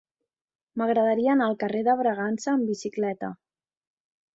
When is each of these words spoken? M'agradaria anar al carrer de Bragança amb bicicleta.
M'agradaria 0.81 1.29
anar 1.35 1.49
al 1.51 1.59
carrer 1.65 1.85
de 1.91 1.97
Bragança 2.03 2.53
amb 2.59 2.69
bicicleta. 2.75 3.35